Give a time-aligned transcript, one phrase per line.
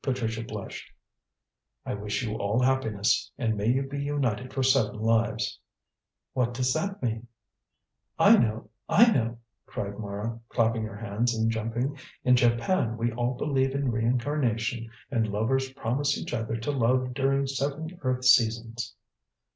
[0.00, 0.92] Patricia blushed.
[1.84, 5.58] "I wish you all happiness, and may you be united for seven lives."
[6.34, 7.26] "What does that mean?"
[8.16, 8.70] "I know!
[8.88, 13.90] I know!" cried Mara, clapping her hands and jumping; "in Japan we all believe in
[13.90, 18.94] reincarnation, and lovers promise each other to love during seven earth seasons."